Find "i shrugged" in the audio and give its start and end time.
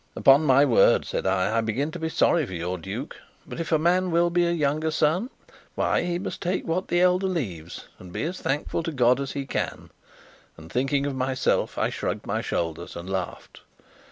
11.77-12.25